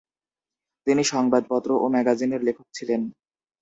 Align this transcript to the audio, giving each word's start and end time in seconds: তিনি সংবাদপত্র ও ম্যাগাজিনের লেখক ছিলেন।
তিনি 0.87 1.03
সংবাদপত্র 1.03 1.69
ও 1.75 1.85
ম্যাগাজিনের 1.93 2.41
লেখক 2.43 2.67
ছিলেন। 2.73 3.01